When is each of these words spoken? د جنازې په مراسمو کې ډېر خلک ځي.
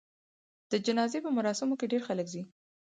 د 0.71 0.73
جنازې 0.85 1.19
په 1.25 1.29
مراسمو 1.37 1.79
کې 1.79 1.89
ډېر 1.91 2.01
خلک 2.07 2.27
ځي. 2.33 2.41